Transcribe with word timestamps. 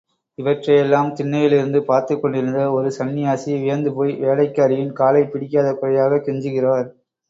இவற்றையெல்லாம் 0.37 1.09
திண்ணையிலிருந்து 1.09 1.81
பார்த்துக்கொண்டிருந்த 1.81 2.71
ஒரு 2.71 2.91
சந்நியாசி, 2.91 3.53
வியந்துபோய் 3.59 4.17
வேலைக்காரியின் 4.21 4.93
காலைப் 4.93 5.31
பிடிக்காத 5.31 5.73
குறையாகக் 5.73 6.27
கெஞ்சுகிறார். 6.27 6.87